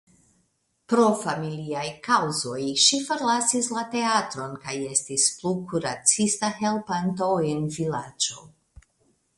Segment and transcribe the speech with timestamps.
[0.93, 8.51] Pro familiaj kaŭzoj ŝi forlasis la teatron kaj estis plu kuracista helpanto en vilaĝo.